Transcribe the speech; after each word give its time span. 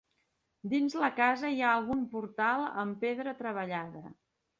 Dins 0.69 0.95
la 1.01 1.09
casa 1.19 1.51
hi 1.55 1.61
ha 1.65 1.73
algun 1.79 2.01
portal 2.13 2.65
amb 2.85 2.97
pedra 3.05 3.35
treballada. 3.43 4.03